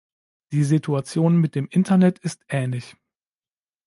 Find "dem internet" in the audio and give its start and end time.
1.53-2.17